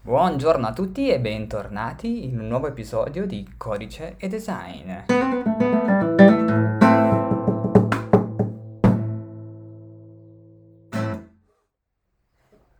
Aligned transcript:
Buongiorno 0.00 0.66
a 0.66 0.72
tutti 0.72 1.10
e 1.10 1.20
bentornati 1.20 2.24
in 2.24 2.38
un 2.38 2.46
nuovo 2.46 2.66
episodio 2.66 3.26
di 3.26 3.54
Codice 3.58 4.14
e 4.16 4.28
Design. 4.28 4.90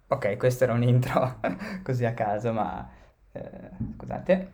Ok, 0.07 0.37
questo 0.39 0.65
era 0.65 0.73
un 0.73 0.83
intro 0.83 1.41
così 1.85 2.07
a 2.07 2.15
caso, 2.15 2.53
ma 2.53 2.89
eh, 3.33 3.71
scusate. 3.97 4.53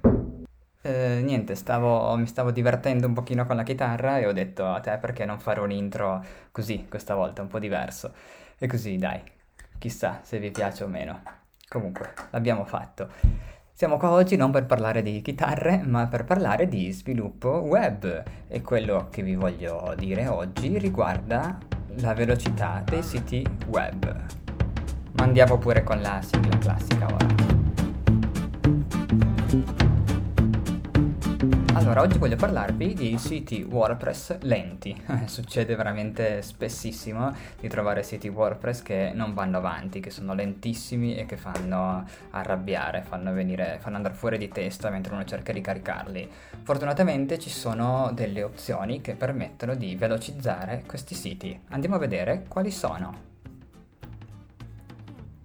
Eh, 0.82 1.20
niente, 1.22 1.54
stavo, 1.54 2.16
mi 2.16 2.26
stavo 2.26 2.50
divertendo 2.50 3.06
un 3.06 3.14
pochino 3.14 3.46
con 3.46 3.56
la 3.56 3.62
chitarra 3.62 4.18
e 4.18 4.26
ho 4.26 4.32
detto 4.32 4.66
a 4.66 4.80
te 4.80 4.98
perché 4.98 5.24
non 5.24 5.38
fare 5.38 5.60
un 5.60 5.70
intro 5.70 6.24
così 6.50 6.86
questa 6.88 7.14
volta, 7.14 7.40
un 7.40 7.48
po' 7.48 7.60
diverso. 7.60 8.12
E 8.58 8.66
così 8.66 8.96
dai, 8.96 9.22
chissà 9.78 10.20
se 10.22 10.38
vi 10.40 10.50
piace 10.50 10.82
o 10.82 10.88
meno. 10.88 11.43
Comunque, 11.74 12.12
l'abbiamo 12.30 12.64
fatto. 12.64 13.08
Siamo 13.72 13.96
qua 13.96 14.10
oggi 14.10 14.36
non 14.36 14.52
per 14.52 14.64
parlare 14.64 15.02
di 15.02 15.20
chitarre, 15.22 15.82
ma 15.84 16.06
per 16.06 16.22
parlare 16.22 16.68
di 16.68 16.92
sviluppo 16.92 17.48
web. 17.48 18.22
E 18.46 18.62
quello 18.62 19.08
che 19.10 19.24
vi 19.24 19.34
voglio 19.34 19.92
dire 19.98 20.28
oggi 20.28 20.78
riguarda 20.78 21.58
la 21.96 22.14
velocità 22.14 22.80
dei 22.88 23.02
siti 23.02 23.44
web. 23.66 24.04
Ma 25.14 25.24
andiamo 25.24 25.58
pure 25.58 25.82
con 25.82 26.00
la 26.00 26.22
sigla 26.22 26.56
classica 26.58 27.06
ora. 27.06 27.26
Allora, 31.84 32.00
oggi 32.00 32.16
voglio 32.16 32.36
parlarvi 32.36 32.94
di 32.94 33.18
siti 33.18 33.62
WordPress 33.62 34.38
lenti. 34.40 34.98
Succede 35.26 35.76
veramente 35.76 36.40
spessissimo 36.40 37.30
di 37.60 37.68
trovare 37.68 38.02
siti 38.02 38.26
WordPress 38.26 38.80
che 38.80 39.12
non 39.12 39.34
vanno 39.34 39.58
avanti, 39.58 40.00
che 40.00 40.08
sono 40.08 40.32
lentissimi 40.32 41.14
e 41.14 41.26
che 41.26 41.36
fanno 41.36 42.08
arrabbiare, 42.30 43.02
fanno, 43.02 43.34
venire, 43.34 43.76
fanno 43.82 43.96
andare 43.96 44.14
fuori 44.14 44.38
di 44.38 44.48
testa 44.48 44.88
mentre 44.88 45.12
uno 45.12 45.26
cerca 45.26 45.52
di 45.52 45.60
caricarli. 45.60 46.30
Fortunatamente 46.62 47.38
ci 47.38 47.50
sono 47.50 48.10
delle 48.14 48.42
opzioni 48.42 49.02
che 49.02 49.14
permettono 49.14 49.74
di 49.74 49.94
velocizzare 49.94 50.84
questi 50.86 51.14
siti. 51.14 51.60
Andiamo 51.68 51.96
a 51.96 51.98
vedere 51.98 52.46
quali 52.48 52.70
sono. 52.70 53.33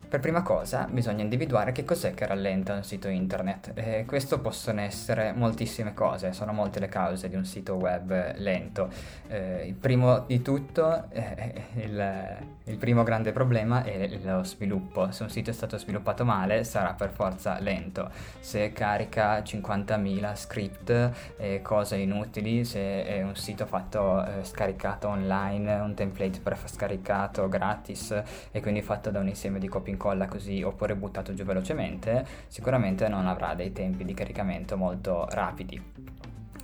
Per 0.09 0.19
prima 0.19 0.41
cosa 0.41 0.88
bisogna 0.89 1.21
individuare 1.21 1.71
che 1.71 1.85
cos'è 1.85 2.15
che 2.15 2.25
rallenta 2.25 2.73
un 2.73 2.83
sito 2.83 3.09
internet 3.09 3.73
e 3.75 4.05
questo 4.07 4.39
possono 4.39 4.81
essere 4.81 5.33
moltissime 5.33 5.93
cose, 5.93 6.33
sono 6.33 6.52
molte 6.52 6.79
le 6.79 6.88
cause 6.88 7.29
di 7.29 7.35
un 7.35 7.45
sito 7.45 7.75
web 7.75 8.33
lento. 8.37 8.89
Eh, 9.27 9.67
il 9.67 9.75
primo 9.75 10.21
di 10.25 10.41
tutto, 10.41 11.11
eh, 11.11 11.53
il, 11.75 12.37
il, 12.63 12.77
primo 12.77 13.03
grande 13.03 13.31
problema 13.31 13.83
è 13.83 14.09
lo 14.23 14.43
sviluppo. 14.43 15.11
Se 15.11 15.21
un 15.21 15.30
sito 15.30 15.52
è 15.52 15.53
stato 15.53 15.77
sviluppato 15.77 16.25
male 16.25 16.63
sarà 16.63 16.93
per 16.93 17.11
forza 17.11 17.59
lento. 17.59 18.09
Se 18.39 18.73
carica 18.73 19.37
50.000 19.37 20.35
script 20.35 21.11
e 21.37 21.61
cose 21.61 21.97
inutili, 21.97 22.65
se 22.65 23.05
è 23.05 23.21
un 23.21 23.35
sito 23.35 23.67
fatto 23.67 24.25
eh, 24.25 24.43
scaricato 24.43 25.07
online, 25.07 25.75
un 25.75 25.93
template 25.93 26.41
scaricato 26.65 27.47
gratis 27.47 28.23
e 28.49 28.59
quindi 28.59 28.81
fatto 28.81 29.11
da 29.11 29.19
un 29.19 29.27
insieme 29.27 29.59
di 29.59 29.67
copy 29.67 29.97
incolla 30.00 30.28
così 30.28 30.64
oppure 30.64 30.95
buttato 30.95 31.33
giù 31.33 31.44
velocemente, 31.44 32.25
sicuramente 32.47 33.09
non 33.09 33.28
avrà 33.28 33.53
dei 33.53 33.73
tempi 33.73 34.05
di 34.05 34.14
caricamento 34.14 34.78
molto 34.78 35.28
rapidi. 35.30 35.81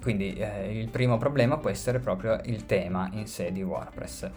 Quindi 0.02 0.34
eh, 0.36 0.80
il 0.80 0.88
primo 0.90 1.18
problema 1.18 1.58
può 1.58 1.70
essere 1.70 2.00
proprio 2.00 2.40
il 2.46 2.66
tema 2.66 3.10
in 3.12 3.28
sé 3.28 3.52
di 3.52 3.62
WordPress. 3.62 4.30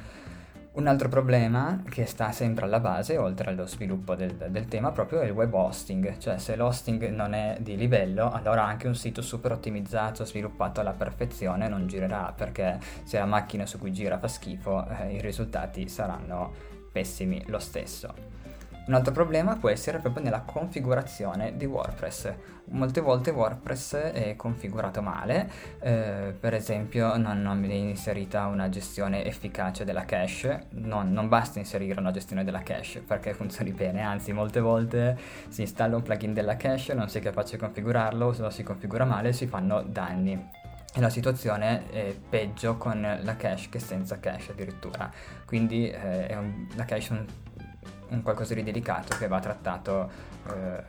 Un 0.72 0.86
altro 0.86 1.08
problema 1.08 1.82
che 1.88 2.06
sta 2.06 2.30
sempre 2.30 2.64
alla 2.64 2.78
base, 2.78 3.16
oltre 3.16 3.50
allo 3.50 3.66
sviluppo 3.66 4.14
del, 4.14 4.34
del, 4.34 4.66
tema, 4.66 4.92
proprio 4.92 5.20
è 5.20 5.24
il 5.24 5.32
web 5.32 5.52
hosting, 5.52 6.18
cioè 6.18 6.38
se 6.38 6.54
l'hosting 6.54 7.08
non 7.08 7.34
è 7.34 7.58
di 7.60 7.76
livello, 7.76 8.30
allora 8.30 8.64
anche 8.64 8.86
un 8.86 8.94
sito 8.94 9.20
super 9.20 9.52
ottimizzato, 9.52 10.24
sviluppato 10.24 10.80
alla 10.80 10.92
perfezione 10.92 11.68
non 11.68 11.88
girerà, 11.88 12.32
perché 12.34 12.78
se 13.02 13.18
la 13.18 13.26
macchina 13.26 13.66
su 13.66 13.78
cui 13.78 13.92
gira 13.92 14.18
fa 14.18 14.28
schifo, 14.28 14.86
eh, 14.88 15.14
i 15.14 15.20
risultati 15.20 15.88
saranno 15.88 16.52
pessimi 16.92 17.42
lo 17.46 17.58
stesso. 17.58 18.14
Un 18.88 18.94
altro 18.94 19.12
problema 19.12 19.54
può 19.56 19.68
essere 19.68 19.98
proprio 19.98 20.24
nella 20.24 20.40
configurazione 20.40 21.58
di 21.58 21.66
WordPress. 21.66 22.32
Molte 22.70 23.02
volte 23.02 23.30
WordPress 23.30 23.96
è 23.96 24.34
configurato 24.34 25.02
male, 25.02 25.50
eh, 25.80 26.34
per 26.38 26.54
esempio 26.54 27.18
non, 27.18 27.42
non 27.42 27.60
viene 27.60 27.74
inserita 27.74 28.46
una 28.46 28.70
gestione 28.70 29.26
efficace 29.26 29.84
della 29.84 30.06
cache, 30.06 30.68
non, 30.70 31.12
non, 31.12 31.28
basta 31.28 31.58
inserire 31.58 32.00
una 32.00 32.12
gestione 32.12 32.44
della 32.44 32.62
cache 32.62 33.00
perché 33.00 33.34
funzioni 33.34 33.72
bene, 33.72 34.00
anzi 34.00 34.32
molte 34.32 34.60
volte 34.60 35.18
si 35.48 35.60
installa 35.60 35.96
un 35.96 36.02
plugin 36.02 36.32
della 36.32 36.56
cache, 36.56 36.94
non 36.94 37.10
si 37.10 37.18
è 37.18 37.20
capace 37.20 37.56
di 37.56 37.62
configurarlo, 37.62 38.32
se 38.32 38.40
lo 38.40 38.48
si 38.48 38.62
configura 38.62 39.04
male 39.04 39.34
si 39.34 39.46
fanno 39.46 39.82
danni. 39.82 40.48
E 40.94 41.00
la 41.00 41.10
situazione 41.10 41.90
è 41.90 42.16
peggio 42.26 42.78
con 42.78 43.02
la 43.02 43.36
cache 43.36 43.68
che 43.68 43.78
senza 43.80 44.18
cache 44.18 44.52
addirittura. 44.52 45.10
Quindi 45.44 45.90
eh, 45.90 46.34
un, 46.34 46.66
la 46.74 46.86
cache 46.86 47.08
è 47.08 47.12
un 47.12 47.26
un 48.08 48.22
qualcosa 48.22 48.54
di 48.54 48.62
delicato 48.62 49.16
che 49.16 49.28
va 49.28 49.40
trattato 49.40 50.10
eh, 50.50 50.82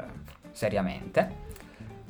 seriamente. 0.52 1.47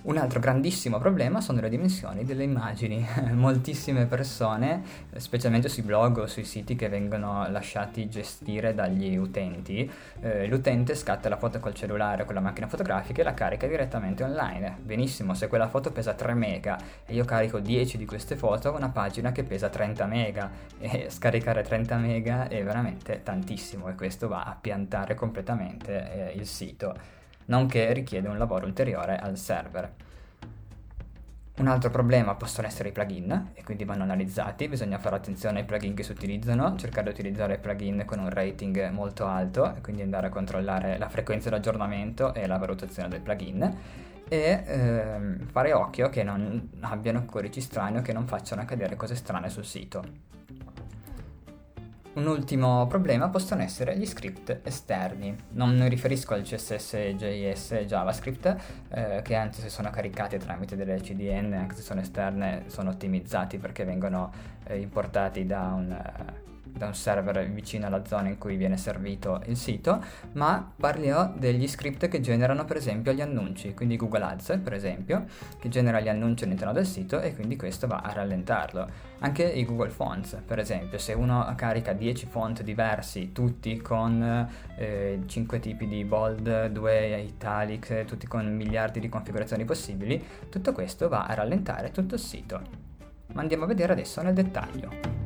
Un 0.01 0.15
altro 0.15 0.39
grandissimo 0.39 0.97
problema 0.97 1.41
sono 1.41 1.59
le 1.59 1.67
dimensioni 1.67 2.23
delle 2.23 2.43
immagini. 2.43 3.05
Moltissime 3.33 4.05
persone, 4.05 4.81
specialmente 5.17 5.67
sui 5.67 5.83
blog 5.83 6.19
o 6.19 6.25
sui 6.27 6.45
siti 6.45 6.77
che 6.77 6.87
vengono 6.87 7.45
lasciati 7.49 8.07
gestire 8.07 8.73
dagli 8.73 9.17
utenti, 9.17 9.91
eh, 10.21 10.47
l'utente 10.47 10.95
scatta 10.95 11.27
la 11.27 11.35
foto 11.35 11.59
col 11.59 11.73
cellulare 11.73 12.21
o 12.21 12.25
con 12.25 12.33
la 12.33 12.39
macchina 12.39 12.67
fotografica 12.67 13.19
e 13.19 13.23
la 13.25 13.33
carica 13.33 13.67
direttamente 13.67 14.23
online. 14.23 14.77
Benissimo, 14.81 15.33
se 15.33 15.49
quella 15.49 15.67
foto 15.67 15.91
pesa 15.91 16.13
3 16.13 16.33
mega 16.33 16.79
e 17.05 17.13
io 17.13 17.25
carico 17.25 17.59
10 17.59 17.97
di 17.97 18.05
queste 18.05 18.37
foto, 18.37 18.73
una 18.73 18.89
pagina 18.89 19.33
che 19.33 19.43
pesa 19.43 19.67
30 19.67 20.05
mega 20.05 20.49
e 20.79 21.07
scaricare 21.09 21.61
30 21.61 21.97
mega 21.97 22.47
è 22.47 22.63
veramente 22.63 23.21
tantissimo 23.21 23.89
e 23.89 23.95
questo 23.95 24.29
va 24.29 24.43
a 24.43 24.57
piantare 24.59 25.13
completamente 25.13 26.31
eh, 26.31 26.37
il 26.37 26.47
sito 26.47 27.17
nonché 27.49 27.93
richiede 27.93 28.27
un 28.27 28.37
lavoro 28.37 28.65
ulteriore 28.65 29.17
al 29.17 29.37
server. 29.37 29.93
Un 31.57 31.67
altro 31.67 31.89
problema 31.89 32.35
possono 32.35 32.67
essere 32.67 32.89
i 32.89 32.91
plugin 32.93 33.51
e 33.53 33.63
quindi 33.65 33.83
vanno 33.83 34.03
analizzati, 34.03 34.69
bisogna 34.69 34.97
fare 34.97 35.17
attenzione 35.17 35.59
ai 35.59 35.65
plugin 35.65 35.93
che 35.93 36.03
si 36.03 36.11
utilizzano, 36.11 36.77
cercare 36.77 37.11
di 37.11 37.19
utilizzare 37.19 37.57
plugin 37.57 38.03
con 38.05 38.19
un 38.19 38.29
rating 38.29 38.89
molto 38.91 39.25
alto 39.25 39.75
e 39.75 39.81
quindi 39.81 40.01
andare 40.01 40.27
a 40.27 40.29
controllare 40.29 40.97
la 40.97 41.09
frequenza 41.09 41.49
di 41.49 41.55
aggiornamento 41.55 42.33
e 42.33 42.47
la 42.47 42.57
valutazione 42.57 43.09
del 43.09 43.19
plugin 43.19 43.77
e 44.29 44.63
ehm, 44.65 45.47
fare 45.47 45.73
occhio 45.73 46.07
che 46.07 46.23
non 46.23 46.69
abbiano 46.79 47.25
codici 47.25 47.59
strani 47.59 47.97
o 47.97 48.01
che 48.01 48.13
non 48.13 48.25
facciano 48.25 48.61
accadere 48.61 48.95
cose 48.95 49.15
strane 49.15 49.49
sul 49.49 49.65
sito. 49.65 50.37
Un 52.19 52.27
ultimo 52.27 52.85
problema 52.87 53.29
possono 53.29 53.61
essere 53.61 53.97
gli 53.97 54.05
script 54.05 54.59
esterni. 54.63 55.33
Non 55.51 55.73
mi 55.73 55.87
riferisco 55.87 56.33
al 56.33 56.41
CSS, 56.41 57.13
JS 57.15 57.71
e 57.71 57.85
JavaScript, 57.85 58.55
eh, 58.89 59.21
che 59.23 59.35
anche 59.35 59.61
se 59.61 59.69
sono 59.69 59.89
caricati 59.89 60.37
tramite 60.37 60.75
delle 60.75 60.99
CDN, 60.99 61.53
anche 61.53 61.75
se 61.75 61.81
sono 61.81 62.01
esterne, 62.01 62.65
sono 62.67 62.89
ottimizzati 62.89 63.57
perché 63.57 63.85
vengono 63.85 64.33
eh, 64.65 64.79
importati 64.79 65.45
da 65.45 65.71
un, 65.73 65.91
eh, 65.93 66.58
da 66.79 66.87
un 66.87 66.95
server 66.95 67.47
vicino 67.51 67.85
alla 67.85 68.05
zona 68.05 68.29
in 68.29 68.37
cui 68.37 68.55
viene 68.55 68.77
servito 68.77 69.41
il 69.45 69.57
sito, 69.57 70.01
ma 70.31 70.71
parliamo 70.75 71.33
degli 71.37 71.67
script 71.67 72.07
che 72.07 72.21
generano 72.21 72.63
per 72.63 72.77
esempio 72.77 73.11
gli 73.11 73.21
annunci, 73.21 73.73
quindi 73.73 73.97
Google 73.97 74.23
Ads 74.23 74.59
per 74.63 74.73
esempio, 74.73 75.25
che 75.59 75.67
genera 75.69 75.99
gli 75.99 76.07
annunci 76.07 76.45
all'interno 76.45 76.73
del 76.73 76.85
sito 76.85 77.19
e 77.19 77.35
quindi 77.35 77.57
questo 77.57 77.85
va 77.85 77.97
a 77.97 78.13
rallentarlo. 78.13 78.87
Anche 79.19 79.43
i 79.43 79.65
Google 79.65 79.89
Fonts, 79.89 80.41
per 80.45 80.59
esempio, 80.59 80.97
se 80.97 81.11
uno 81.11 81.53
carica 81.57 81.91
10 81.91 82.25
font 82.27 82.63
diversi, 82.63 83.33
tutti 83.33 83.77
con 83.81 84.47
eh, 84.77 85.21
5 85.25 85.59
tipi 85.59 85.87
di 85.87 86.05
bold, 86.05 86.67
2 86.67 87.19
italic, 87.19 88.05
tutti 88.05 88.25
con 88.25 88.55
miliardi 88.55 89.01
di 89.01 89.09
configurazioni 89.09 89.65
possibili, 89.65 90.23
tutto 90.49 90.71
questo 90.71 91.09
va 91.09 91.25
a 91.25 91.33
rallentare 91.33 91.91
tutto 91.91 92.15
il 92.15 92.21
sito. 92.21 92.61
Ma 93.33 93.41
andiamo 93.41 93.65
a 93.65 93.67
vedere 93.67 93.91
adesso 93.91 94.21
nel 94.21 94.33
dettaglio. 94.33 95.18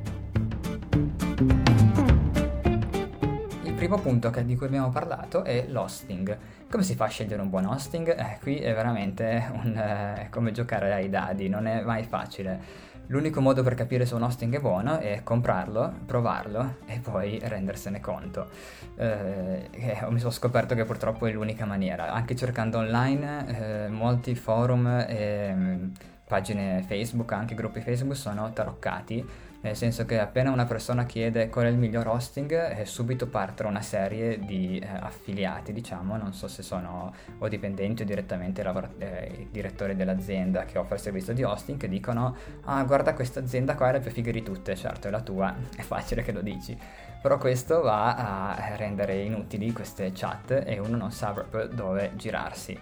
Primo 3.83 3.99
punto 3.99 4.31
di 4.45 4.55
cui 4.55 4.67
abbiamo 4.67 4.89
parlato 4.89 5.43
è 5.43 5.65
l'hosting. 5.67 6.37
Come 6.69 6.83
si 6.83 6.95
fa 6.95 7.05
a 7.05 7.09
scegliere 7.09 7.41
un 7.41 7.49
buon 7.49 7.65
hosting? 7.65 8.17
Eh, 8.17 8.37
qui 8.41 8.55
è 8.55 8.73
veramente 8.73 9.51
un, 9.61 9.75
eh, 9.75 10.27
come 10.31 10.53
giocare 10.53 10.93
ai 10.93 11.09
dadi, 11.09 11.49
non 11.49 11.67
è 11.67 11.81
mai 11.81 12.03
facile. 12.03 12.91
L'unico 13.07 13.41
modo 13.41 13.61
per 13.61 13.75
capire 13.75 14.05
se 14.05 14.15
un 14.15 14.23
hosting 14.23 14.55
è 14.55 14.59
buono 14.61 14.99
è 14.99 15.19
comprarlo, 15.23 15.93
provarlo 16.05 16.77
e 16.85 16.99
poi 16.99 17.39
rendersene 17.43 17.99
conto. 17.99 18.47
Eh, 18.95 19.69
mi 20.07 20.19
sono 20.19 20.31
scoperto 20.31 20.75
che 20.75 20.85
purtroppo 20.85 21.25
è 21.25 21.31
l'unica 21.33 21.65
maniera. 21.65 22.13
Anche 22.13 22.37
cercando 22.37 22.77
online, 22.77 23.85
eh, 23.85 23.89
molti 23.89 24.33
forum 24.33 25.05
e 25.07 25.53
mm, 25.53 25.89
pagine 26.33 26.83
Facebook, 26.87 27.31
anche 27.31 27.53
gruppi 27.53 27.79
Facebook 27.79 28.15
sono 28.15 28.51
taroccati 28.51 29.23
nel 29.61 29.75
senso 29.77 30.03
che 30.03 30.19
appena 30.19 30.49
una 30.49 30.65
persona 30.65 31.05
chiede 31.05 31.47
qual 31.47 31.67
è 31.67 31.69
il 31.69 31.77
miglior 31.77 32.07
hosting, 32.07 32.51
eh, 32.77 32.85
subito 32.85 33.27
partono 33.27 33.69
una 33.69 33.81
serie 33.81 34.39
di 34.39 34.77
eh, 34.77 34.87
affiliati, 34.87 35.71
diciamo, 35.71 36.17
non 36.17 36.33
so 36.33 36.49
se 36.49 36.63
sono 36.63 37.13
o 37.37 37.47
dipendenti 37.47 38.01
o 38.01 38.05
direttamente 38.05 38.61
lavor- 38.61 38.95
eh, 38.97 39.31
i 39.39 39.47
direttori 39.51 39.95
dell'azienda 39.95 40.65
che 40.65 40.77
offre 40.79 40.95
il 40.95 41.01
servizio 41.01 41.33
di 41.33 41.43
hosting, 41.43 41.79
che 41.79 41.87
dicono, 41.87 42.35
ah 42.65 42.83
guarda 42.83 43.13
questa 43.13 43.39
azienda 43.39 43.75
qua 43.75 43.89
è 43.89 43.91
la 43.93 43.99
più 43.99 44.11
figa 44.11 44.31
di 44.31 44.43
tutte, 44.43 44.75
certo 44.75 45.07
è 45.07 45.11
la 45.11 45.21
tua, 45.21 45.55
è 45.77 45.81
facile 45.81 46.23
che 46.23 46.31
lo 46.31 46.41
dici 46.41 46.77
però 47.23 47.37
questo 47.37 47.79
va 47.79 48.15
a 48.15 48.75
rendere 48.75 49.21
inutili 49.21 49.71
queste 49.71 50.11
chat 50.13 50.61
e 50.65 50.77
uno 50.79 50.97
non 50.97 51.11
sa 51.13 51.31
proprio 51.31 51.67
dove 51.67 52.11
girarsi. 52.17 52.77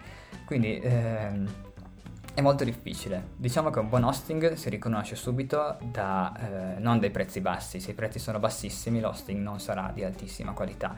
Quindi 0.47 0.79
ehm, 0.79 1.47
è 2.33 2.41
molto 2.41 2.63
difficile. 2.63 3.29
Diciamo 3.35 3.69
che 3.69 3.79
un 3.79 3.89
buon 3.89 4.03
hosting 4.03 4.53
si 4.53 4.69
riconosce 4.69 5.15
subito 5.15 5.77
da 5.81 6.75
eh, 6.75 6.79
non 6.79 6.99
dai 6.99 7.11
prezzi 7.11 7.41
bassi, 7.41 7.79
se 7.79 7.91
i 7.91 7.93
prezzi 7.93 8.19
sono 8.19 8.39
bassissimi 8.39 8.99
l'hosting 8.99 9.41
non 9.41 9.59
sarà 9.59 9.91
di 9.93 10.03
altissima 10.03 10.53
qualità 10.53 10.95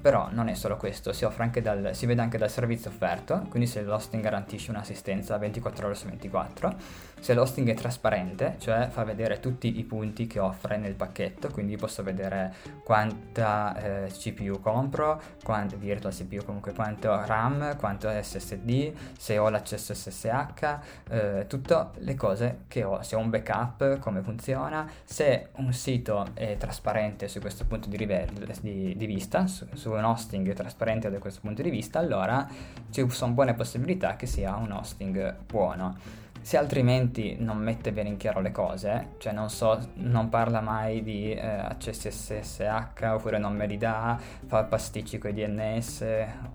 però 0.00 0.28
non 0.30 0.48
è 0.48 0.54
solo 0.54 0.76
questo, 0.76 1.12
si, 1.12 1.26
dal, 1.62 1.90
si, 1.92 2.06
vede 2.06 2.20
anche 2.22 2.38
dal 2.38 2.50
servizio 2.50 2.90
offerto, 2.90 3.46
quindi 3.48 3.68
se 3.68 3.82
l'hosting 3.82 4.22
garantisce 4.22 4.70
un'assistenza 4.70 5.36
24 5.36 5.86
ore 5.86 5.94
su 5.94 6.06
24, 6.06 6.76
se 7.20 7.34
l'hosting 7.34 7.68
è 7.68 7.74
trasparente, 7.74 8.56
cioè 8.58 8.88
fa 8.90 9.04
vedere 9.04 9.40
tutti 9.40 9.78
i 9.78 9.84
punti 9.84 10.26
che 10.26 10.38
offre 10.38 10.78
nel 10.78 10.94
pacchetto, 10.94 11.48
quindi 11.48 11.76
posso 11.76 12.02
vedere 12.02 12.54
quanta 12.82 14.06
eh, 14.06 14.10
CPU 14.10 14.58
compro, 14.60 15.20
quanto 15.44 15.76
virtual 15.76 16.14
CPU 16.14 16.42
comunque 16.44 16.72
quanto 16.72 17.24
RAM, 17.26 17.76
quanto 17.76 18.08
SSD, 18.08 18.92
se 19.18 19.36
ho 19.36 19.50
l'accesso 19.50 19.92
SSH, 19.92 20.78
eh, 21.10 21.44
tutte 21.46 21.88
le 21.98 22.14
cose 22.14 22.60
che 22.68 22.84
ho, 22.84 23.02
se 23.02 23.16
ho 23.16 23.18
un 23.18 23.28
backup, 23.28 23.98
come 23.98 24.22
funziona, 24.22 24.90
se 25.04 25.48
un 25.56 25.72
sito 25.74 26.28
è 26.32 26.56
trasparente 26.56 27.28
su 27.28 27.38
questo 27.40 27.66
punto 27.66 27.88
di, 27.88 27.98
livello, 27.98 28.46
di, 28.60 28.96
di 28.96 29.06
vista, 29.06 29.46
su, 29.46 29.66
su 29.74 29.89
un 29.98 30.04
hosting 30.04 30.52
trasparente 30.52 31.10
da 31.10 31.18
questo 31.18 31.40
punto 31.42 31.62
di 31.62 31.70
vista, 31.70 31.98
allora 31.98 32.46
ci 32.90 33.08
sono 33.10 33.32
buone 33.32 33.54
possibilità 33.54 34.16
che 34.16 34.26
sia 34.26 34.54
un 34.56 34.72
hosting 34.72 35.36
buono. 35.46 35.96
Se 36.42 36.56
altrimenti 36.56 37.36
non 37.38 37.58
mette 37.58 37.92
bene 37.92 38.08
in 38.08 38.16
chiaro 38.16 38.40
le 38.40 38.50
cose, 38.50 39.10
cioè 39.18 39.32
non 39.32 39.50
so, 39.50 39.78
non 39.96 40.30
parla 40.30 40.62
mai 40.62 41.02
di 41.02 41.32
eh, 41.32 41.46
accessi 41.46 42.10
SSH 42.10 43.02
oppure 43.12 43.36
non 43.36 43.54
me 43.54 43.66
li 43.66 43.76
dà, 43.76 44.18
fa 44.46 44.64
pasticci 44.64 45.18
con 45.18 45.30
i 45.30 45.34
DNS, 45.34 46.04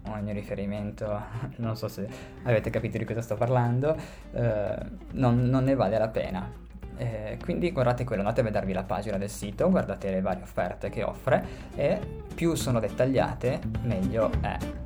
ogni 0.10 0.34
riferimento, 0.34 1.22
non 1.58 1.78
so 1.78 1.88
se 1.88 2.08
avete 2.44 2.72
capito 2.72 2.98
di 2.98 3.06
cosa 3.06 3.22
sto 3.22 3.36
parlando, 3.36 3.96
eh, 4.34 4.76
non, 5.12 5.44
non 5.44 5.64
ne 5.66 5.76
vale 5.76 6.00
la 6.00 6.10
pena. 6.10 6.65
Eh, 6.98 7.38
quindi 7.44 7.72
guardate 7.72 8.04
quello, 8.04 8.22
andate 8.22 8.42
a 8.42 8.44
vedervi 8.44 8.74
la 8.74 8.84
pagina 8.84 9.18
del 9.18 9.30
sito, 9.30 9.70
guardate 9.70 10.10
le 10.12 10.22
varie 10.22 10.44
offerte 10.44 10.90
che 10.90 11.04
offre 11.04 11.46
e 11.76 12.00
più 12.34 12.56
sono 12.56 12.80
dettagliate 12.80 13.60
meglio 13.84 14.32
è. 14.42 14.85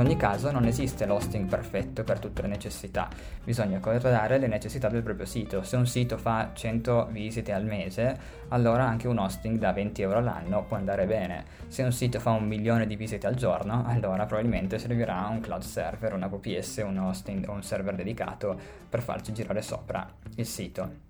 Ogni 0.00 0.16
caso 0.16 0.50
non 0.50 0.64
esiste 0.64 1.04
l'hosting 1.06 1.46
perfetto 1.48 2.04
per 2.04 2.18
tutte 2.18 2.42
le 2.42 2.48
necessità, 2.48 3.08
bisogna 3.44 3.78
guardare 3.78 4.38
le 4.38 4.46
necessità 4.46 4.88
del 4.88 5.02
proprio 5.02 5.26
sito. 5.26 5.62
Se 5.62 5.76
un 5.76 5.86
sito 5.86 6.16
fa 6.16 6.50
100 6.52 7.08
visite 7.10 7.52
al 7.52 7.64
mese, 7.64 8.18
allora 8.48 8.84
anche 8.84 9.08
un 9.08 9.18
hosting 9.18 9.58
da 9.58 9.72
20 9.72 10.02
euro 10.02 10.18
all'anno 10.18 10.64
può 10.64 10.76
andare 10.76 11.06
bene. 11.06 11.44
Se 11.68 11.82
un 11.82 11.92
sito 11.92 12.18
fa 12.18 12.30
un 12.30 12.46
milione 12.46 12.86
di 12.86 12.96
visite 12.96 13.26
al 13.26 13.34
giorno, 13.34 13.84
allora 13.86 14.26
probabilmente 14.26 14.78
servirà 14.78 15.26
un 15.30 15.40
cloud 15.40 15.62
server, 15.62 16.14
una 16.14 16.28
VPS, 16.28 16.82
un 16.84 16.98
hosting 16.98 17.48
o 17.48 17.52
un 17.52 17.62
server 17.62 17.94
dedicato 17.94 18.58
per 18.88 19.02
farci 19.02 19.32
girare 19.32 19.62
sopra 19.62 20.08
il 20.36 20.46
sito. 20.46 21.09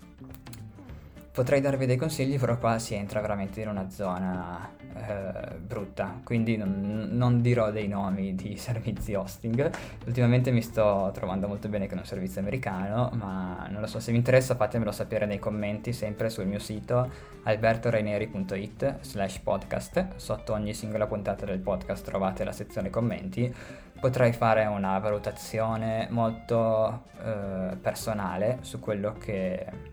Potrei 1.32 1.61
darvi 1.61 1.87
dei 1.87 1.97
consigli, 1.97 2.38
però 2.41 2.59
qua 2.59 2.81
si 2.81 2.94
entra 2.94 3.21
veramente 3.21 3.61
in 3.61 3.69
una 3.69 3.88
zona 3.88 4.69
eh, 4.97 5.55
brutta, 5.55 6.21
quindi 6.25 6.56
non, 6.56 7.09
non, 7.12 7.41
dirò 7.41 7.71
dei 7.71 7.87
nomi 7.87 8.35
di 8.35 8.56
servizi 8.59 9.15
hosting. 9.15 9.71
Ultimamente 10.06 10.50
mi 10.50 10.61
sto 10.61 11.11
trovando 11.15 11.47
molto 11.47 11.69
bene 11.69 11.87
con 11.87 11.99
un 11.99 12.05
servizio 12.05 12.41
americano, 12.41 13.11
ma 13.15 13.69
non 13.71 13.81
lo 13.81 13.87
so, 13.87 14.00
se 14.00 14.11
vi 14.11 14.19
interessa 14.19 14.56
fatemelo 14.56 14.91
sapere 14.91 15.25
nei 15.25 15.38
commenti, 15.38 15.93
sempre 15.93 16.31
sul 16.31 16.47
mio 16.47 16.59
sito 16.59 17.09
albertoraineri.it 17.44 18.99
slash 19.00 19.38
podcast. 19.38 20.17
Sotto 20.17 20.53
ogni 20.53 20.75
singola 20.75 21.06
puntata 21.06 21.44
del 21.44 21.61
podcast 21.61 22.05
trovate 22.05 22.43
la 22.43 22.53
sezione 22.53 22.91
commenti. 22.91 23.55
Potrei 24.00 24.33
fare 24.33 24.65
una 24.67 24.99
valutazione 24.99 26.09
molto 26.11 27.05
eh, 27.23 27.76
personale 27.81 28.59
su 28.62 28.81
quello 28.81 29.12
che 29.12 29.89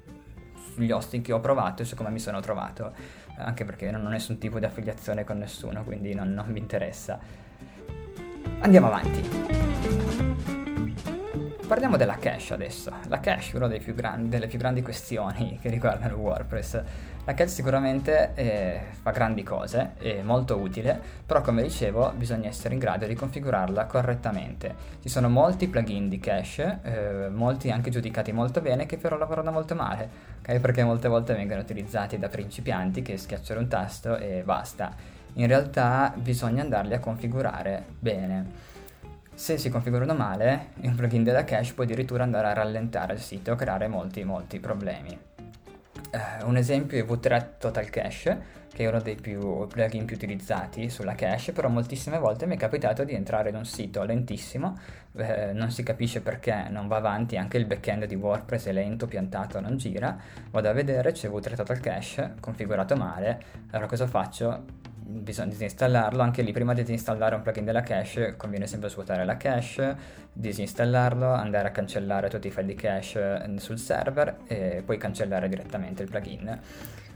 sugli 0.77 0.91
hosting 0.91 1.23
che 1.23 1.33
ho 1.33 1.39
provato 1.39 1.81
e 1.81 1.85
su 1.85 1.95
come 1.95 2.11
mi 2.11 2.19
sono 2.19 2.39
trovato, 2.39 2.93
anche 3.37 3.65
perché 3.65 3.89
non 3.89 4.05
ho 4.05 4.09
nessun 4.09 4.37
tipo 4.37 4.59
di 4.59 4.65
affiliazione 4.65 5.23
con 5.23 5.39
nessuno, 5.39 5.83
quindi 5.83 6.13
non, 6.13 6.33
non 6.33 6.45
mi 6.49 6.59
interessa. 6.59 7.19
Andiamo 8.59 8.85
avanti. 8.85 10.26
Parliamo 11.67 11.97
della 11.97 12.15
cache 12.15 12.53
adesso. 12.53 12.93
La 13.09 13.19
cache 13.19 13.51
è 13.51 13.55
una 13.57 13.67
delle 13.67 14.47
più 14.47 14.57
grandi 14.57 14.81
questioni 14.81 15.59
che 15.61 15.67
riguardano 15.69 16.15
WordPress. 16.15 16.81
La 17.25 17.33
cache 17.33 17.49
sicuramente 17.49 18.31
eh, 18.35 18.79
fa 19.01 19.11
grandi 19.11 19.43
cose, 19.43 19.95
è 19.97 20.21
molto 20.21 20.55
utile, 20.55 20.97
però 21.25 21.41
come 21.41 21.61
dicevo 21.61 22.13
bisogna 22.15 22.47
essere 22.47 22.73
in 22.73 22.79
grado 22.79 23.05
di 23.05 23.15
configurarla 23.15 23.85
correttamente. 23.85 24.73
Ci 25.01 25.09
sono 25.09 25.27
molti 25.27 25.67
plugin 25.67 26.07
di 26.07 26.21
cache, 26.21 26.79
eh, 26.83 27.27
molti 27.27 27.69
anche 27.69 27.89
giudicati 27.89 28.31
molto 28.31 28.61
bene, 28.61 28.85
che 28.85 28.95
però 28.95 29.17
lavorano 29.17 29.51
molto 29.51 29.75
male, 29.75 30.09
okay? 30.39 30.59
perché 30.59 30.85
molte 30.85 31.09
volte 31.09 31.33
vengono 31.33 31.59
utilizzati 31.59 32.17
da 32.17 32.29
principianti 32.29 33.01
che 33.01 33.17
schiacciano 33.17 33.59
un 33.59 33.67
tasto 33.67 34.15
e 34.15 34.41
basta. 34.45 34.95
In 35.33 35.47
realtà 35.47 36.13
bisogna 36.15 36.61
andarli 36.61 36.93
a 36.93 36.99
configurare 36.99 37.83
bene. 37.99 38.75
Se 39.37 39.59
si 39.59 39.69
configurano 39.69 40.15
male, 40.15 40.69
un 40.81 40.95
plugin 40.95 41.23
della 41.23 41.43
cache 41.43 41.71
può 41.73 41.83
addirittura 41.83 42.23
andare 42.23 42.47
a 42.47 42.53
rallentare 42.53 43.13
il 43.13 43.19
sito 43.19 43.51
e 43.51 43.55
creare 43.55 43.87
molti 43.87 44.23
molti 44.23 44.59
problemi. 44.59 45.15
Uh, 46.11 46.47
un 46.47 46.57
esempio 46.57 46.97
è 46.97 47.07
V3 47.07 47.49
Total 47.59 47.87
Cache, 47.87 48.41
che 48.73 48.83
è 48.83 48.87
uno 48.87 48.99
dei 48.99 49.15
più 49.15 49.67
plugin 49.67 50.05
più 50.05 50.15
utilizzati 50.15 50.89
sulla 50.89 51.13
cache, 51.13 51.51
però 51.51 51.69
moltissime 51.69 52.17
volte 52.17 52.47
mi 52.47 52.55
è 52.55 52.57
capitato 52.57 53.03
di 53.03 53.13
entrare 53.13 53.49
in 53.49 53.57
un 53.57 53.65
sito 53.65 54.03
lentissimo, 54.03 54.75
eh, 55.15 55.51
non 55.53 55.69
si 55.69 55.83
capisce 55.83 56.21
perché 56.21 56.65
non 56.71 56.87
va 56.87 56.95
avanti, 56.95 57.37
anche 57.37 57.57
il 57.57 57.65
backend 57.65 58.05
di 58.05 58.15
WordPress 58.15 58.65
è 58.65 58.71
lento, 58.71 59.05
piantato, 59.05 59.59
non 59.59 59.77
gira, 59.77 60.17
vado 60.49 60.67
a 60.67 60.73
vedere, 60.73 61.11
c'è 61.11 61.29
V3 61.29 61.55
Total 61.55 61.79
Cache 61.79 62.33
configurato 62.39 62.95
male, 62.95 63.39
allora 63.69 63.85
cosa 63.85 64.07
faccio? 64.07 64.86
Bisogna 65.07 65.49
disinstallarlo, 65.49 66.21
anche 66.21 66.41
lì 66.41 66.51
prima 66.51 66.73
di 66.73 66.81
disinstallare 66.81 67.35
un 67.35 67.41
plugin 67.41 67.63
della 67.63 67.81
cache 67.81 68.35
conviene 68.35 68.67
sempre 68.67 68.89
svuotare 68.89 69.23
la 69.23 69.37
cache, 69.37 69.95
disinstallarlo, 70.33 71.31
andare 71.31 71.69
a 71.69 71.71
cancellare 71.71 72.29
tutti 72.29 72.47
i 72.47 72.51
file 72.51 72.65
di 72.65 72.75
cache 72.75 73.43
eh, 73.43 73.59
sul 73.59 73.79
server 73.79 74.39
e 74.47 74.83
poi 74.85 74.97
cancellare 74.97 75.47
direttamente 75.47 76.03
il 76.03 76.09
plugin 76.09 76.59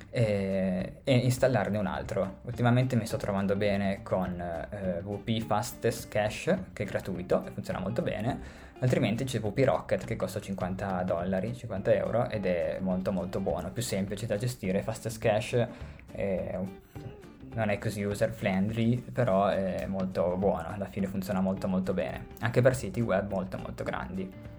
e, 0.10 1.01
e 1.03 1.17
installarne 1.17 1.77
un 1.77 1.86
altro. 1.86 2.39
Ultimamente 2.43 2.95
mi 2.95 3.05
sto 3.05 3.17
trovando 3.17 3.55
bene 3.57 4.01
con 4.03 4.39
eh, 4.39 5.01
WP 5.03 5.41
Fastest 5.45 6.07
Cache 6.07 6.65
che 6.74 6.83
è 6.83 6.86
gratuito 6.86 7.45
e 7.45 7.51
funziona 7.51 7.79
molto 7.79 8.01
bene, 8.01 8.39
altrimenti 8.79 9.25
c'è 9.25 9.39
WP 9.39 9.60
Rocket 9.65 10.05
che 10.05 10.15
costa 10.15 10.39
50 10.39 11.03
dollari, 11.03 11.53
50 11.53 11.93
euro 11.93 12.29
ed 12.29 12.45
è 12.45 12.77
molto 12.79 13.12
molto 13.12 13.41
buono, 13.41 13.69
più 13.71 13.81
semplice 13.81 14.25
da 14.27 14.38
gestire, 14.38 14.81
Fastest 14.81 15.19
Cache 15.19 15.67
è 16.12 16.57
non 17.53 17.70
è 17.70 17.77
così 17.77 18.03
user 18.03 18.31
friendly, 18.31 18.98
però 18.98 19.48
è 19.48 19.86
molto 19.88 20.36
buono, 20.38 20.70
alla 20.70 20.86
fine 20.86 21.08
funziona 21.08 21.41
molto 21.41 21.67
molto 21.67 21.93
bene, 21.93 22.27
anche 22.39 22.62
per 22.62 22.75
siti 22.75 23.01
web 23.01 23.29
molto 23.29 23.58
molto 23.58 23.84
grandi. 23.84 24.50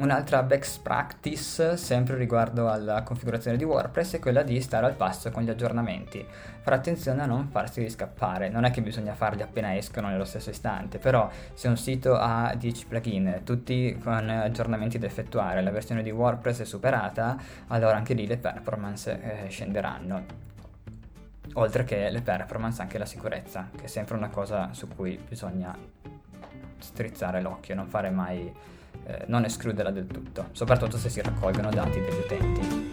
Un'altra 0.00 0.42
best 0.42 0.80
practice, 0.80 1.76
sempre 1.76 2.16
riguardo 2.16 2.70
alla 2.70 3.02
configurazione 3.02 3.58
di 3.58 3.64
WordPress, 3.64 4.14
è 4.14 4.18
quella 4.18 4.42
di 4.42 4.58
stare 4.62 4.86
al 4.86 4.94
passo 4.94 5.30
con 5.30 5.42
gli 5.42 5.50
aggiornamenti. 5.50 6.24
Fare 6.62 6.76
attenzione 6.76 7.20
a 7.20 7.26
non 7.26 7.48
farsi 7.48 7.86
scappare, 7.90 8.48
non 8.48 8.64
è 8.64 8.70
che 8.70 8.80
bisogna 8.80 9.12
farli 9.12 9.42
appena 9.42 9.76
escono 9.76 10.08
nello 10.08 10.24
stesso 10.24 10.48
istante, 10.48 10.96
però 10.96 11.28
se 11.52 11.68
un 11.68 11.76
sito 11.76 12.16
ha 12.16 12.54
10 12.56 12.86
plugin, 12.86 13.40
tutti 13.44 13.94
con 14.02 14.26
aggiornamenti 14.30 14.98
da 14.98 15.04
effettuare, 15.04 15.60
la 15.60 15.70
versione 15.70 16.02
di 16.02 16.10
WordPress 16.10 16.62
è 16.62 16.64
superata, 16.64 17.36
allora 17.66 17.96
anche 17.96 18.14
lì 18.14 18.26
le 18.26 18.38
performance 18.38 19.44
eh, 19.44 19.48
scenderanno 19.50 20.48
oltre 21.54 21.84
che 21.84 22.10
le 22.10 22.22
performance 22.22 22.80
anche 22.82 22.98
la 22.98 23.06
sicurezza, 23.06 23.70
che 23.76 23.84
è 23.84 23.88
sempre 23.88 24.16
una 24.16 24.28
cosa 24.28 24.72
su 24.72 24.88
cui 24.88 25.18
bisogna 25.28 25.76
strizzare 26.78 27.40
l'occhio, 27.40 27.74
non 27.74 27.86
fare 27.88 28.10
mai, 28.10 28.52
eh, 29.04 29.24
non 29.26 29.44
escluderla 29.44 29.90
del 29.90 30.06
tutto, 30.06 30.48
soprattutto 30.52 30.96
se 30.96 31.08
si 31.08 31.20
raccolgono 31.20 31.70
dati 31.70 32.00
degli 32.00 32.18
utenti. 32.18 32.88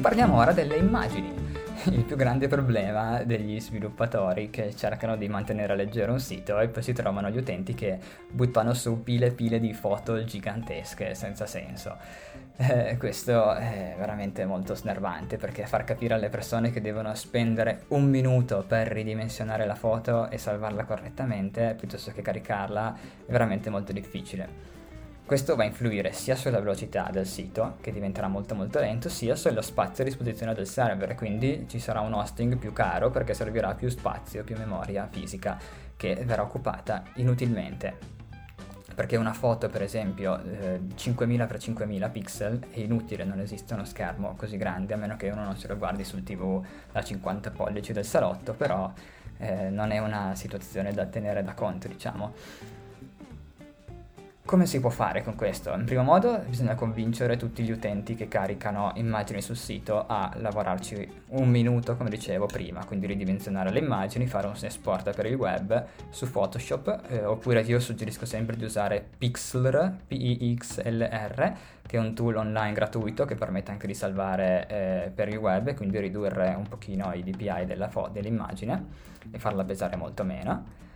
Parliamo 0.00 0.36
ora 0.36 0.52
delle 0.52 0.76
immagini. 0.76 1.37
Il 1.84 2.04
più 2.04 2.16
grande 2.16 2.48
problema 2.48 3.22
degli 3.22 3.60
sviluppatori 3.60 4.50
che 4.50 4.74
cercano 4.74 5.16
di 5.16 5.28
mantenere 5.28 5.76
leggero 5.76 6.12
un 6.12 6.20
sito 6.20 6.58
e 6.58 6.68
poi 6.68 6.82
si 6.82 6.92
trovano 6.92 7.30
gli 7.30 7.36
utenti 7.36 7.74
che 7.74 7.98
buttano 8.30 8.74
su 8.74 9.02
pile 9.02 9.26
e 9.26 9.30
pile 9.30 9.60
di 9.60 9.72
foto 9.72 10.22
gigantesche 10.24 11.14
senza 11.14 11.46
senso. 11.46 11.96
Eh, 12.56 12.96
questo 12.98 13.54
è 13.54 13.94
veramente 13.96 14.44
molto 14.44 14.74
snervante 14.74 15.36
perché 15.36 15.66
far 15.66 15.84
capire 15.84 16.14
alle 16.14 16.28
persone 16.28 16.70
che 16.70 16.80
devono 16.80 17.14
spendere 17.14 17.84
un 17.88 18.04
minuto 18.04 18.64
per 18.66 18.88
ridimensionare 18.88 19.64
la 19.64 19.76
foto 19.76 20.28
e 20.30 20.38
salvarla 20.38 20.84
correttamente 20.84 21.76
piuttosto 21.78 22.10
che 22.10 22.22
caricarla 22.22 22.96
è 23.26 23.30
veramente 23.30 23.70
molto 23.70 23.92
difficile. 23.92 24.77
Questo 25.28 25.56
va 25.56 25.64
a 25.64 25.66
influire 25.66 26.14
sia 26.14 26.34
sulla 26.34 26.58
velocità 26.58 27.10
del 27.12 27.26
sito, 27.26 27.76
che 27.82 27.92
diventerà 27.92 28.28
molto 28.28 28.54
molto 28.54 28.80
lento, 28.80 29.10
sia 29.10 29.36
sullo 29.36 29.60
spazio 29.60 30.02
a 30.02 30.06
disposizione 30.06 30.54
del 30.54 30.66
server, 30.66 31.14
quindi 31.14 31.66
ci 31.68 31.78
sarà 31.80 32.00
un 32.00 32.14
hosting 32.14 32.56
più 32.56 32.72
caro 32.72 33.10
perché 33.10 33.34
servirà 33.34 33.74
più 33.74 33.90
spazio, 33.90 34.42
più 34.42 34.56
memoria 34.56 35.06
fisica 35.06 35.58
che 35.96 36.14
verrà 36.24 36.40
occupata 36.40 37.02
inutilmente. 37.16 37.98
Perché 38.94 39.16
una 39.16 39.34
foto, 39.34 39.68
per 39.68 39.82
esempio, 39.82 40.42
eh, 40.44 40.80
5000x5000 40.96 42.10
pixel 42.10 42.66
è 42.70 42.78
inutile, 42.78 43.24
non 43.24 43.38
esiste 43.40 43.74
uno 43.74 43.84
schermo 43.84 44.34
così 44.34 44.56
grande, 44.56 44.94
a 44.94 44.96
meno 44.96 45.16
che 45.16 45.28
uno 45.28 45.44
non 45.44 45.58
se 45.58 45.68
lo 45.68 45.76
guardi 45.76 46.04
sul 46.04 46.22
TV 46.22 46.64
da 46.90 47.04
50 47.04 47.50
pollici 47.50 47.92
del 47.92 48.06
salotto, 48.06 48.54
però 48.54 48.90
eh, 49.36 49.68
non 49.68 49.90
è 49.90 49.98
una 49.98 50.34
situazione 50.34 50.94
da 50.94 51.04
tenere 51.04 51.44
da 51.44 51.52
conto, 51.52 51.86
diciamo. 51.86 52.86
Come 54.48 54.64
si 54.64 54.80
può 54.80 54.88
fare 54.88 55.22
con 55.22 55.34
questo? 55.34 55.74
In 55.74 55.84
primo 55.84 56.02
modo 56.02 56.42
bisogna 56.48 56.74
convincere 56.74 57.36
tutti 57.36 57.62
gli 57.62 57.70
utenti 57.70 58.14
che 58.14 58.28
caricano 58.28 58.92
immagini 58.94 59.42
sul 59.42 59.58
sito 59.58 60.06
a 60.06 60.32
lavorarci 60.36 61.22
un 61.32 61.50
minuto, 61.50 61.98
come 61.98 62.08
dicevo 62.08 62.46
prima, 62.46 62.82
quindi 62.86 63.06
ridimensionare 63.06 63.70
le 63.70 63.80
immagini, 63.80 64.26
fare 64.26 64.46
un 64.46 64.54
export 64.58 65.14
per 65.14 65.26
il 65.26 65.34
web 65.34 65.84
su 66.08 66.30
Photoshop, 66.30 67.00
eh, 67.08 67.26
oppure 67.26 67.60
io 67.60 67.78
suggerisco 67.78 68.24
sempre 68.24 68.56
di 68.56 68.64
usare 68.64 69.06
Pixlr, 69.18 69.96
P-I-X-L-R, 70.06 71.52
che 71.86 71.96
è 71.98 72.00
un 72.00 72.14
tool 72.14 72.36
online 72.36 72.72
gratuito 72.72 73.26
che 73.26 73.34
permette 73.34 73.70
anche 73.70 73.86
di 73.86 73.92
salvare 73.92 74.66
eh, 74.66 75.10
per 75.14 75.28
il 75.28 75.36
web 75.36 75.68
e 75.68 75.74
quindi 75.74 76.00
ridurre 76.00 76.54
un 76.56 76.66
pochino 76.66 77.12
i 77.12 77.22
DPI 77.22 77.76
fo- 77.90 78.08
dell'immagine 78.10 78.86
e 79.30 79.38
farla 79.38 79.64
pesare 79.64 79.96
molto 79.96 80.24
meno. 80.24 80.86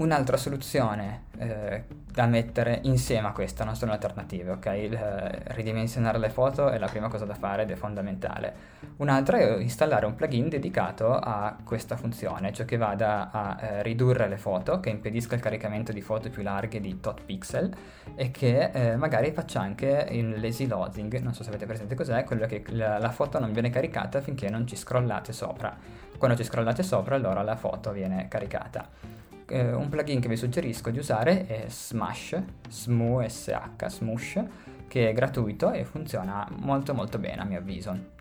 Un'altra 0.00 0.38
soluzione 0.38 1.24
eh, 1.36 1.84
da 2.10 2.24
mettere 2.24 2.80
insieme 2.84 3.28
a 3.28 3.32
questa, 3.32 3.64
non 3.64 3.76
sono 3.76 3.92
alternative, 3.92 4.52
ok? 4.52 4.66
Il, 4.74 4.94
eh, 4.94 5.42
ridimensionare 5.52 6.18
le 6.18 6.30
foto 6.30 6.70
è 6.70 6.78
la 6.78 6.86
prima 6.86 7.08
cosa 7.08 7.26
da 7.26 7.34
fare 7.34 7.64
ed 7.64 7.70
è 7.70 7.74
fondamentale. 7.74 8.54
Un'altra 8.96 9.36
è 9.36 9.58
installare 9.58 10.06
un 10.06 10.14
plugin 10.14 10.48
dedicato 10.48 11.12
a 11.12 11.54
questa 11.62 11.98
funzione, 11.98 12.50
cioè 12.50 12.64
che 12.64 12.78
vada 12.78 13.30
a 13.30 13.58
eh, 13.60 13.82
ridurre 13.82 14.26
le 14.26 14.38
foto, 14.38 14.80
che 14.80 14.88
impedisca 14.88 15.34
il 15.34 15.42
caricamento 15.42 15.92
di 15.92 16.00
foto 16.00 16.30
più 16.30 16.42
larghe 16.42 16.80
di 16.80 16.98
tot 16.98 17.22
pixel 17.22 17.70
e 18.14 18.30
che 18.30 18.70
eh, 18.72 18.96
magari 18.96 19.32
faccia 19.32 19.60
anche 19.60 20.06
il 20.12 20.40
lazy 20.40 20.66
loading, 20.66 21.18
non 21.18 21.34
so 21.34 21.42
se 21.42 21.50
avete 21.50 21.66
presente 21.66 21.94
cos'è, 21.94 22.24
quello 22.24 22.46
che 22.46 22.64
la, 22.68 22.96
la 22.96 23.10
foto 23.10 23.38
non 23.38 23.52
viene 23.52 23.68
caricata 23.68 24.22
finché 24.22 24.48
non 24.48 24.66
ci 24.66 24.76
scrollate 24.76 25.34
sopra. 25.34 25.76
Quando 26.16 26.38
ci 26.38 26.44
scrollate 26.44 26.82
sopra 26.82 27.16
allora 27.16 27.42
la 27.42 27.56
foto 27.56 27.92
viene 27.92 28.28
caricata 28.28 29.19
eh, 29.50 29.72
un 29.72 29.88
plugin 29.88 30.20
che 30.20 30.28
vi 30.28 30.36
suggerisco 30.36 30.90
di 30.90 30.98
usare 30.98 31.46
è 31.46 31.64
Smash, 31.68 32.40
Smu 32.68 33.26
SH, 33.26 33.86
Smush, 33.86 34.42
che 34.88 35.08
è 35.08 35.12
gratuito 35.12 35.72
e 35.72 35.84
funziona 35.84 36.48
molto 36.60 36.94
molto 36.94 37.18
bene 37.18 37.42
a 37.42 37.44
mio 37.44 37.58
avviso. 37.58 38.18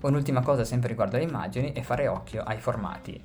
Un'ultima 0.00 0.42
cosa 0.42 0.64
sempre 0.64 0.88
riguardo 0.88 1.16
alle 1.16 1.24
immagini 1.24 1.72
è 1.72 1.80
fare 1.80 2.08
occhio 2.08 2.42
ai 2.42 2.58
formati 2.58 3.22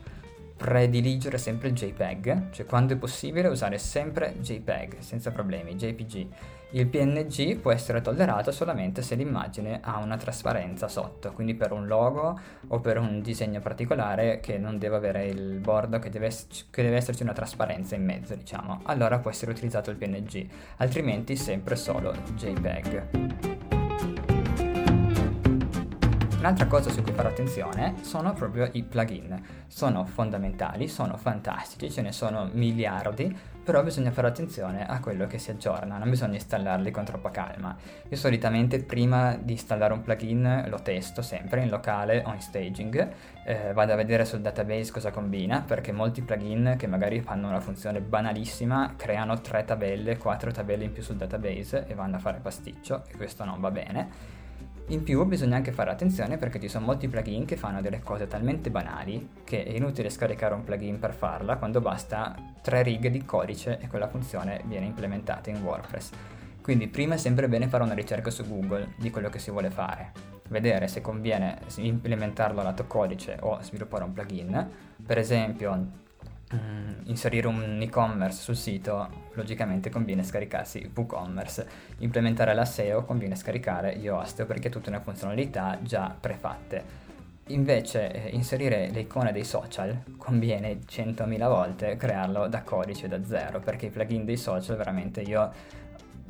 prediligere 0.60 1.38
sempre 1.38 1.70
il 1.70 1.74
JPEG, 1.74 2.50
cioè 2.51 2.66
quando 2.66 2.94
è 2.94 2.98
possibile 2.98 3.48
usare 3.48 3.78
sempre 3.78 4.36
JPEG 4.39 5.00
senza 5.00 5.32
problemi, 5.32 5.75
JPG. 5.75 6.28
Il 6.72 6.86
PNG 6.86 7.56
può 7.56 7.72
essere 7.72 8.01
tollerato 8.01 8.51
solamente 8.51 9.01
se 9.01 9.16
l'immagine 9.16 9.80
ha 9.82 10.00
una 10.00 10.18
trasparenza 10.18 10.89
sotto, 10.89 11.32
quindi 11.32 11.56
per 11.56 11.72
un 11.72 11.88
logo 11.88 12.38
o 12.68 12.80
per 12.82 13.00
un 13.00 13.22
disegno 13.22 13.62
particolare 13.62 14.42
che 14.42 14.58
non 14.58 14.78
deve 14.78 14.98
avere 14.98 15.28
il 15.28 15.60
bordo, 15.60 15.98
che 15.98 16.10
deve, 16.10 16.30
che 16.70 16.84
deve 16.84 16.98
esserci 16.98 17.24
una 17.24 17.34
trasparenza 17.34 17.96
in 17.96 18.04
mezzo, 18.04 18.36
diciamo. 18.36 18.82
Allora 18.84 19.18
può 19.20 19.32
essere 19.32 19.51
utilizzato 19.51 19.89
il 19.92 19.96
PNG, 19.96 20.46
altrimenti 20.75 21.38
sempre 21.38 21.78
solo 21.78 22.13
JPEG. 22.36 23.68
Un'altra 26.39 26.67
cosa 26.67 26.89
su 26.89 27.03
cui 27.03 27.12
fare 27.12 27.27
attenzione 27.27 27.96
sono 28.00 28.31
proprio 28.31 28.69
i 28.72 28.81
plugin. 28.84 29.43
Sono 29.67 30.05
fondamentali, 30.05 30.88
sono 30.88 31.17
fantastici, 31.17 31.91
ce 31.91 32.01
ne 32.01 32.13
sono 32.13 32.50
miliardi, 32.53 33.38
però 33.62 33.84
bisogna 33.84 34.12
fare 34.12 34.27
attenzione 34.27 34.88
a 34.88 35.01
quello 35.01 35.27
che 35.27 35.38
si 35.38 35.51
aggiorna, 35.51 35.98
non 35.98 36.10
bisogna 36.10 36.36
installarli 36.36 36.91
con 36.91 37.03
troppa 37.03 37.29
calma. 37.29 37.75
Io 38.08 38.15
solitamente 38.15 38.81
prima 38.81 39.36
di 39.36 39.51
installare 39.51 39.91
un 39.91 40.01
plugin 40.01 40.63
lo 40.69 40.81
testo 40.81 41.22
sempre 41.22 41.62
in 41.62 41.69
locale 41.69 42.24
o 42.25 42.31
in 42.31 42.39
staging, 42.39 43.10
eh, 43.43 43.74
vado 43.74 43.91
a 43.91 43.98
vedere 43.98 44.24
sul 44.24 44.39
database 44.39 44.93
cosa 44.93 45.12
combina, 45.12 45.62
perché 45.67 45.91
molti 45.91 46.22
plugin 46.22 46.75
che 46.77 46.88
magari 46.88 47.19
fanno 47.19 47.50
una 47.50 47.60
funzione 47.60 48.00
banalissima 48.00 48.93
creano 48.96 49.41
tre 49.41 49.65
tabelle, 49.65 50.17
quattro 50.17 50.51
tabelle 50.51 50.86
in 50.86 50.93
più 50.93 51.03
sul 51.03 51.17
database 51.17 51.86
e 51.86 51.93
vanno 51.96 52.15
a 52.15 52.19
fare 52.19 52.39
pasticcio 52.39 53.03
e 53.10 53.17
questo 53.17 53.43
non 53.43 53.60
va 53.60 53.72
bene. 53.72 54.38
In 54.89 55.03
più 55.03 55.24
bisogna 55.25 55.55
anche 55.55 55.72
fare 55.72 55.91
attenzione 55.91 56.39
perché 56.39 56.60
ci 56.60 56.67
sono 56.67 56.86
molti 56.86 57.08
plugin 57.08 57.46
che 57.46 57.58
fanno 57.58 57.79
delle 57.79 58.01
cose 58.01 58.25
talmente 58.25 58.72
banali 58.72 59.29
che 59.43 59.63
è 59.63 59.69
inutile 59.69 60.10
scaricare 60.10 60.55
un 60.55 60.63
plugin 60.63 60.98
per 60.98 61.13
farla 61.13 61.58
quando 61.58 61.79
basta 61.79 62.36
tre 62.63 62.81
righe 62.81 63.12
di 63.12 63.24
codice 63.24 63.77
e 63.79 63.88
quella 63.88 64.08
funzione 64.08 64.63
viene 64.65 64.88
implementata 64.88 65.51
in 65.51 65.62
WordPress. 65.62 66.10
Quindi 66.60 66.88
prima 66.88 67.13
è 67.13 67.17
sempre 67.17 67.48
bene 67.48 67.67
fare 67.67 67.84
una 67.84 67.93
ricerca 67.93 68.31
su 68.31 68.48
Google 68.48 68.93
di 68.98 69.12
quello 69.12 69.29
che 69.29 69.38
si 69.38 69.51
vuole 69.51 69.69
fare, 69.69 70.12
vedere 70.48 70.88
se 70.88 71.01
conviene 71.01 71.60
implementarlo 71.75 72.63
lato 72.63 72.88
codice 72.88 73.38
o 73.41 73.62
sviluppare 73.62 74.03
un 74.03 74.13
plugin. 74.13 74.69
Per 75.05 75.19
esempio 75.19 76.08
inserire 77.06 77.48
un 77.48 77.79
e-commerce 77.82 78.41
sul 78.41 78.56
sito, 78.56 79.27
logicamente 79.34 79.89
conviene 79.89 80.24
scaricarsi 80.24 80.91
WooCommerce. 80.94 81.68
Implementare 82.00 82.53
la 82.53 82.65
SEO 82.65 83.03
conviene 83.06 83.36
scaricare 83.36 83.91
Yoast 83.91 84.46
perché 84.46 84.70
tutte 84.70 84.89
le 84.89 85.00
funzionalità 85.00 85.77
già 85.82 86.15
prefatte. 86.20 87.08
Invece 87.48 88.12
eh, 88.12 88.29
inserire 88.36 88.89
le 88.91 89.01
icone 89.01 89.32
dei 89.32 89.44
social 89.44 90.03
conviene 90.18 90.79
100.000 90.88 91.48
volte 91.48 91.96
crearlo 91.98 92.48
da 92.48 92.62
codice 92.62 93.08
da 93.08 93.24
zero 93.25 93.60
perché 93.60 93.88
i 93.88 93.89
plugin 93.89 94.24
dei 94.24 94.38
social 94.38 94.77
veramente 94.77 95.22
io 95.22 95.51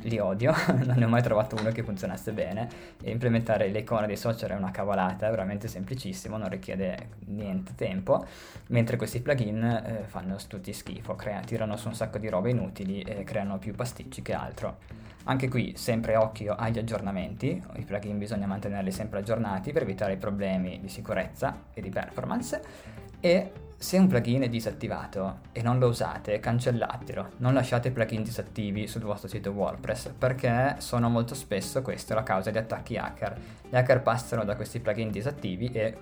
li 0.02 0.18
odio, 0.20 0.54
non 0.86 0.98
ne 0.98 1.06
ho 1.06 1.08
mai 1.08 1.22
trovato 1.22 1.56
uno 1.56 1.72
che 1.72 1.84
funzionasse 1.84 2.32
bene 2.32 2.68
e 3.02 3.12
implementare 3.12 3.68
le 3.70 3.80
icone 3.80 4.08
dei 4.08 4.18
social 4.18 4.52
è 4.52 4.56
una 4.56 4.72
cavolata, 4.72 5.28
è 5.28 5.30
veramente 5.30 5.68
semplicissimo, 5.68 6.38
non 6.38 6.50
richiede 6.50 7.10
niente 7.28 7.74
tempo, 7.76 8.26
mentre 8.68 8.98
questi 8.98 9.22
plugin 9.22 9.64
eh, 9.64 10.04
fanno 10.06 10.38
tutti 10.48 10.72
schifo, 10.74 11.16
crea- 11.16 11.42
tirano 11.42 11.76
su 11.78 11.88
un 11.88 11.96
sacco 11.96 12.18
di 12.18 12.30
robe 12.30 12.50
inutili 12.52 13.02
e 13.02 13.24
creano 13.24 13.58
più 13.58 13.74
pasticci 13.74 14.22
che 14.22 14.34
altro. 14.34 14.78
Anche 15.26 15.48
qui 15.48 15.74
sempre 15.76 16.16
occhio 16.16 16.56
agli 16.56 16.80
aggiornamenti, 16.80 17.62
i 17.76 17.84
plugin 17.84 18.18
bisogna 18.18 18.48
mantenerli 18.48 18.92
sempre 18.92 19.20
aggiornati 19.20 19.72
per 19.72 19.84
evitare 19.84 20.16
problemi 20.16 20.80
di 20.80 20.88
sicurezza 20.88 21.66
e 21.74 21.82
di 21.82 21.90
performance 21.90 23.08
e 23.20 23.52
se 23.82 23.98
un 23.98 24.08
plugin 24.08 24.42
è 24.42 24.50
disattivato 24.50 25.40
e 25.54 25.62
non 25.62 25.80
lo 25.80 25.88
usate, 25.88 26.40
cancellatelo. 26.42 27.30
Non 27.38 27.54
lasciate 27.54 27.92
plugin 27.92 28.24
disattivi 28.24 28.88
sul 28.88 29.04
vostro 29.04 29.30
sito 29.30 29.52
WordPress 29.52 30.12
perché 30.18 30.76
sono 30.80 31.08
molto 31.10 31.34
spesso 31.34 31.82
questa 31.82 32.14
la 32.14 32.24
causa 32.24 32.52
di 32.52 32.58
attacchi 32.58 32.98
hacker. 32.98 33.40
Gli 33.70 33.76
hacker 33.76 34.02
passano 34.02 34.44
da 34.44 34.58
questi 34.58 34.82
plugin 34.82 35.12
disattivi 35.12 35.72
e 35.72 35.98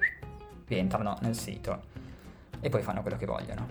rientrano 0.68 1.18
nel 1.22 1.36
sito 1.36 1.84
e 2.60 2.70
poi 2.70 2.82
fanno 2.82 3.02
quello 3.02 3.18
che 3.18 3.28
vogliono. 3.28 3.68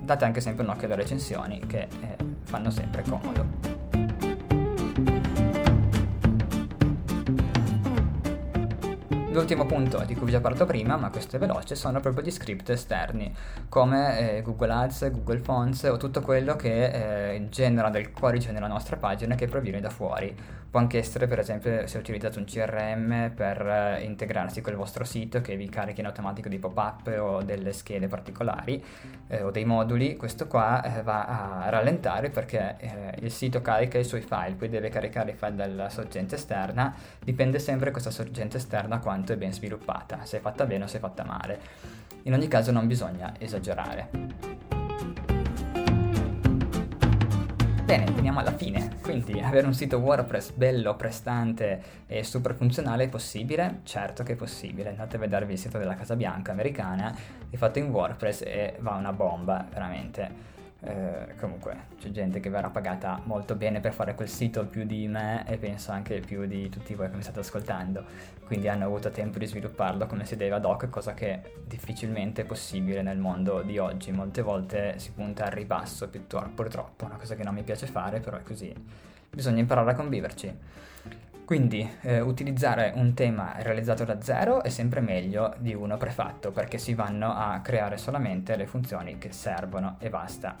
Date 0.00 0.24
anche 0.24 0.40
sempre 0.40 0.64
un 0.64 0.70
occhio 0.70 0.86
alle 0.86 0.96
recensioni 0.96 1.60
che 1.64 1.82
eh, 1.82 2.16
fanno 2.42 2.70
sempre 2.70 3.02
comodo. 3.02 3.71
L'ultimo 9.32 9.64
punto 9.64 10.04
di 10.04 10.14
cui 10.14 10.26
vi 10.26 10.34
ho 10.34 10.42
parlato 10.42 10.66
prima, 10.66 10.98
ma 10.98 11.08
questo 11.08 11.36
è 11.36 11.38
veloce, 11.38 11.74
sono 11.74 12.00
proprio 12.00 12.22
gli 12.22 12.30
script 12.30 12.68
esterni, 12.68 13.34
come 13.70 14.36
eh, 14.36 14.42
Google 14.42 14.72
Ads, 14.72 15.10
Google 15.10 15.38
Fonts 15.38 15.84
o 15.84 15.96
tutto 15.96 16.20
quello 16.20 16.54
che 16.54 17.32
eh, 17.34 17.48
genera 17.48 17.88
del 17.88 18.12
codice 18.12 18.52
nella 18.52 18.66
nostra 18.66 18.96
pagina 18.96 19.34
che 19.34 19.46
proviene 19.46 19.80
da 19.80 19.88
fuori. 19.88 20.36
Può 20.72 20.80
anche 20.80 20.96
essere, 20.96 21.26
per 21.26 21.38
esempio, 21.38 21.86
se 21.86 21.98
utilizzate 21.98 22.38
un 22.38 22.46
CRM 22.46 23.32
per 23.34 23.60
eh, 23.60 24.04
integrarsi 24.04 24.62
col 24.62 24.74
vostro 24.74 25.04
sito 25.04 25.42
che 25.42 25.54
vi 25.54 25.68
carichi 25.68 26.00
in 26.00 26.06
automatico 26.06 26.48
dei 26.48 26.58
pop-up 26.58 27.14
o 27.20 27.42
delle 27.42 27.74
schede 27.74 28.08
particolari 28.08 28.82
eh, 29.26 29.42
o 29.42 29.50
dei 29.50 29.66
moduli, 29.66 30.16
questo 30.16 30.46
qua 30.46 30.82
eh, 30.82 31.02
va 31.02 31.26
a 31.26 31.68
rallentare 31.68 32.30
perché 32.30 32.76
eh, 32.78 33.14
il 33.20 33.30
sito 33.30 33.60
carica 33.60 33.98
i 33.98 34.04
suoi 34.04 34.22
file, 34.22 34.54
poi 34.54 34.70
deve 34.70 34.88
caricare 34.88 35.32
i 35.32 35.34
file 35.34 35.56
dalla 35.56 35.90
sorgente 35.90 36.36
esterna, 36.36 36.94
dipende 37.22 37.58
sempre 37.58 37.90
questa 37.90 38.10
sorgente 38.10 38.56
esterna 38.56 38.98
quanto 38.98 39.34
è 39.34 39.36
ben 39.36 39.52
sviluppata, 39.52 40.24
se 40.24 40.38
è 40.38 40.40
fatta 40.40 40.64
bene 40.64 40.84
o 40.84 40.86
se 40.86 40.96
è 40.96 41.00
fatta 41.00 41.22
male. 41.22 41.60
In 42.22 42.32
ogni 42.32 42.48
caso 42.48 42.72
non 42.72 42.86
bisogna 42.86 43.34
esagerare. 43.38 44.51
Bene, 47.92 48.10
veniamo 48.10 48.40
alla 48.40 48.56
fine. 48.56 48.88
Quindi 49.02 49.38
avere 49.38 49.66
un 49.66 49.74
sito 49.74 49.98
WordPress 49.98 50.52
bello, 50.52 50.96
prestante 50.96 51.82
e 52.06 52.24
super 52.24 52.54
funzionale 52.54 53.04
è 53.04 53.08
possibile? 53.10 53.80
Certo 53.82 54.22
che 54.22 54.32
è 54.32 54.34
possibile. 54.34 54.88
Andate 54.88 55.16
a 55.16 55.18
vedervi 55.18 55.52
il 55.52 55.58
sito 55.58 55.76
della 55.76 55.94
Casa 55.94 56.16
Bianca 56.16 56.52
americana, 56.52 57.14
è 57.50 57.56
fatto 57.56 57.80
in 57.80 57.90
WordPress 57.90 58.44
e 58.46 58.76
va 58.78 58.92
una 58.92 59.12
bomba, 59.12 59.66
veramente. 59.70 60.51
Eh, 60.84 61.36
comunque 61.38 61.86
c'è 62.00 62.10
gente 62.10 62.40
che 62.40 62.50
verrà 62.50 62.68
pagata 62.68 63.20
molto 63.24 63.54
bene 63.54 63.78
per 63.78 63.92
fare 63.92 64.16
quel 64.16 64.28
sito 64.28 64.66
più 64.66 64.84
di 64.84 65.06
me 65.06 65.46
e 65.46 65.56
penso 65.56 65.92
anche 65.92 66.18
più 66.18 66.44
di 66.46 66.68
tutti 66.68 66.94
voi 66.94 67.08
che 67.08 67.14
mi 67.14 67.22
state 67.22 67.38
ascoltando. 67.38 68.04
Quindi 68.44 68.66
hanno 68.68 68.86
avuto 68.86 69.10
tempo 69.10 69.38
di 69.38 69.46
svilupparlo 69.46 70.06
come 70.06 70.24
si 70.24 70.36
deve 70.36 70.56
ad 70.56 70.64
hoc 70.64 70.88
cosa 70.88 71.14
che 71.14 71.54
difficilmente 71.64 72.42
è 72.42 72.44
possibile 72.44 73.02
nel 73.02 73.18
mondo 73.18 73.62
di 73.62 73.78
oggi. 73.78 74.10
Molte 74.10 74.42
volte 74.42 74.98
si 74.98 75.12
punta 75.12 75.44
al 75.44 75.52
ribasso 75.52 76.08
purtroppo 76.08 77.04
una 77.04 77.16
cosa 77.16 77.36
che 77.36 77.44
non 77.44 77.54
mi 77.54 77.62
piace 77.62 77.86
fare 77.86 78.18
però 78.18 78.36
è 78.36 78.42
così. 78.42 78.74
Bisogna 79.30 79.60
imparare 79.60 79.92
a 79.92 79.94
conviverci 79.94 80.58
quindi 81.44 81.88
eh, 82.02 82.20
utilizzare 82.20 82.92
un 82.94 83.14
tema 83.14 83.54
realizzato 83.58 84.04
da 84.04 84.20
zero 84.20 84.62
è 84.62 84.68
sempre 84.68 85.00
meglio 85.00 85.54
di 85.58 85.74
uno 85.74 85.96
prefatto 85.96 86.50
perché 86.52 86.78
si 86.78 86.94
vanno 86.94 87.34
a 87.34 87.60
creare 87.60 87.96
solamente 87.96 88.56
le 88.56 88.66
funzioni 88.66 89.18
che 89.18 89.32
servono 89.32 89.96
e 89.98 90.08
basta. 90.08 90.56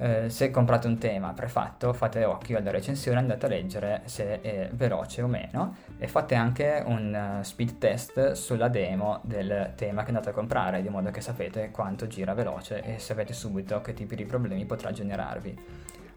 Eh, 0.00 0.30
se 0.30 0.50
comprate 0.50 0.86
un 0.86 0.96
tema 0.96 1.32
prefatto 1.32 1.92
fate 1.92 2.24
occhio 2.24 2.56
alla 2.56 2.70
recensione, 2.70 3.18
andate 3.18 3.46
a 3.46 3.48
leggere 3.48 4.02
se 4.04 4.40
è 4.40 4.70
veloce 4.72 5.22
o 5.22 5.26
meno 5.26 5.74
e 5.98 6.06
fate 6.06 6.36
anche 6.36 6.82
un 6.86 7.38
uh, 7.40 7.42
speed 7.42 7.78
test 7.78 8.32
sulla 8.32 8.68
demo 8.68 9.18
del 9.24 9.72
tema 9.74 10.02
che 10.02 10.08
andate 10.08 10.28
a 10.28 10.32
comprare 10.32 10.82
di 10.82 10.88
modo 10.88 11.10
che 11.10 11.20
sapete 11.20 11.70
quanto 11.72 12.06
gira 12.06 12.32
veloce 12.32 12.80
e 12.82 13.00
sapete 13.00 13.32
subito 13.32 13.80
che 13.80 13.92
tipi 13.92 14.14
di 14.14 14.24
problemi 14.24 14.64
potrà 14.66 14.92
generarvi. 14.92 15.58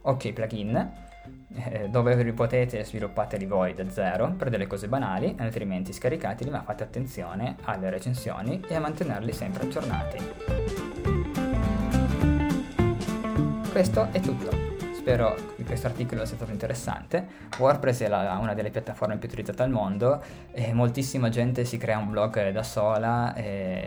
Ok 0.01 0.31
plugin, 0.31 0.91
eh, 1.54 1.90
dove 1.90 2.16
vi 2.16 2.32
potete 2.32 2.84
sviluppateli 2.84 3.46
voi 3.46 3.74
da 3.74 3.90
zero 3.90 4.32
per 4.32 4.50
delle 4.50 4.68
cose 4.68 4.88
banali, 4.88 5.36
altrimenti 5.38 5.94
scaricateli, 5.94 6.50
ma 6.50 6.62
fate 6.62 6.84
attenzione 6.84 7.56
alle 7.63 7.90
recensioni 7.90 8.62
e 8.68 8.75
a 8.75 8.80
mantenerli 8.80 9.34
sempre 9.34 9.63
aggiornati. 9.63 10.18
Questo 13.72 14.08
è 14.12 14.20
tutto. 14.20 14.70
Spero 14.94 15.36
che 15.56 15.63
questo 15.63 15.88
articolo 15.88 16.25
sia 16.25 16.36
stato 16.36 16.51
interessante. 16.51 17.25
WordPress 17.58 18.04
è 18.04 18.08
la, 18.08 18.38
una 18.40 18.54
delle 18.54 18.70
piattaforme 18.70 19.18
più 19.18 19.28
utilizzate 19.28 19.63
al 19.63 19.72
mondo 19.72 20.22
e 20.51 20.74
moltissima 20.74 21.30
gente 21.30 21.66
si 21.66 21.78
crea 21.78 21.98
un 21.98 22.12
blog 22.12 22.51
da 22.51 22.62
sola 22.62 23.34
e, 23.34 23.44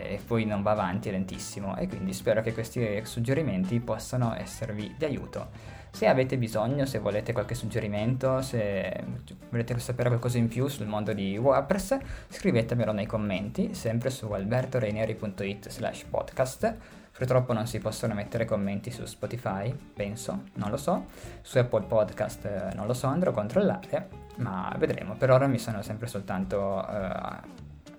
e 0.09 0.19
poi 0.27 0.43
non 0.43 0.61
va 0.61 0.71
avanti, 0.71 1.09
lentissimo. 1.11 1.77
E 1.77 1.87
quindi 1.87 2.11
spero 2.11 2.41
che 2.41 2.53
questi 2.53 2.99
suggerimenti 3.05 3.79
possano 3.79 4.35
esservi 4.35 4.95
di 4.97 5.05
aiuto. 5.05 5.74
Se 5.95 6.07
avete 6.07 6.37
bisogno, 6.37 6.85
se 6.85 6.99
volete 6.99 7.31
qualche 7.31 7.55
suggerimento, 7.55 8.41
se 8.41 9.01
volete 9.47 9.79
sapere 9.79 10.09
qualcosa 10.09 10.37
in 10.37 10.49
più 10.49 10.67
sul 10.67 10.87
mondo 10.87 11.13
di 11.13 11.37
WordPress, 11.37 11.97
scrivetemelo 12.27 12.91
nei 12.91 13.05
commenti, 13.05 13.73
sempre 13.73 14.09
su 14.09 14.29
albertoreineri.it 14.29 15.69
slash 15.69 16.03
podcast. 16.09 16.75
Purtroppo 17.13 17.53
non 17.53 17.65
si 17.65 17.79
possono 17.79 18.13
mettere 18.13 18.43
commenti 18.43 18.91
su 18.91 19.05
Spotify, 19.05 19.73
penso, 19.73 20.43
non 20.55 20.69
lo 20.69 20.75
so. 20.75 21.05
Su 21.39 21.59
Apple 21.59 21.85
Podcast 21.85 22.43
eh, 22.43 22.75
non 22.75 22.87
lo 22.87 22.93
so, 22.93 23.07
andrò 23.07 23.31
a 23.31 23.33
controllare, 23.33 24.09
ma 24.39 24.75
vedremo. 24.77 25.15
Per 25.15 25.31
ora 25.31 25.47
mi 25.47 25.59
sono 25.59 25.81
sempre 25.81 26.07
soltanto 26.07 26.85
eh, 26.89 27.39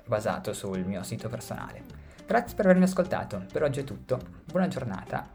basato 0.05 0.53
sul 0.53 0.85
mio 0.85 1.03
sito 1.03 1.31
personale. 1.31 1.83
Grazie 2.26 2.57
per 2.57 2.67
avermi 2.67 2.85
ascoltato, 2.85 3.43
per 3.50 3.62
oggi 3.62 3.81
è 3.81 3.85
tutto. 3.85 4.21
Buona 4.45 4.69
giornata. 4.69 5.31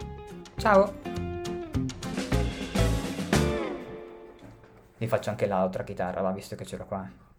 Ciao! 0.58 1.30
Vi 5.01 5.08
faccio 5.08 5.31
anche 5.31 5.48
l'altra 5.48 5.84
chitarra, 5.84 6.22
va, 6.22 6.31
visto 6.31 6.55
che 6.55 6.63
ce 6.63 6.77
l'ho 6.77 6.86
qua. 6.86 7.30